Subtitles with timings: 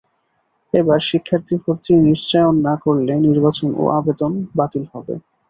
[0.73, 5.13] এবার শিক্ষার্থী ভর্তির নিশ্চয়ন না করলে নির্বাচন ও আবেদন বাতিল হবে।